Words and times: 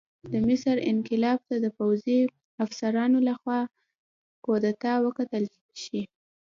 د 0.31 0.33
مصر 0.47 0.75
انقلاب 0.91 1.39
ته 1.47 1.55
د 1.65 1.67
پوځي 1.77 2.19
افسرانو 2.65 3.17
لخوا 3.29 3.59
کودتا 4.45 4.93
وکتل 5.05 5.43
شي. 5.83 6.01